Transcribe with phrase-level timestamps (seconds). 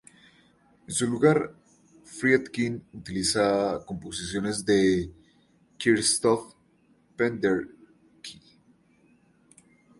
[0.87, 1.53] En su lugar,
[2.05, 5.11] Friedkin utiliza composiciones de
[5.77, 6.55] Krzysztof
[7.15, 8.41] Penderecki.